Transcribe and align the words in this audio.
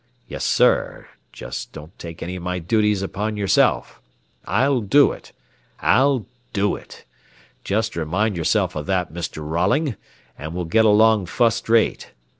Yes, 0.27 0.43
sir, 0.43 1.05
don't 1.73 1.99
take 1.99 2.23
any 2.23 2.35
of 2.37 2.41
my 2.41 2.57
duties 2.57 3.03
upon 3.03 3.37
yourself. 3.37 4.01
I'll 4.45 4.81
do 4.81 5.11
it. 5.11 5.31
I'll 5.79 6.25
do 6.53 6.75
it. 6.75 7.05
Jest 7.63 7.95
remind 7.95 8.35
yourself 8.35 8.75
of 8.75 8.87
that, 8.87 9.13
Mr. 9.13 9.47
Rolling, 9.47 9.95
an' 10.39 10.55
we'll 10.55 10.65
get 10.65 10.85
along 10.85 11.27
fust 11.27 11.69
rate. 11.69 12.13